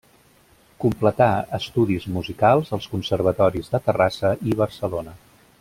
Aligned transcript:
Completà 0.85 1.27
estudis 1.57 2.09
musicals 2.17 2.73
als 2.79 2.89
Conservatoris 2.97 3.73
de 3.75 3.85
Terrassa 3.91 4.37
i 4.53 4.61
Barcelona. 4.65 5.19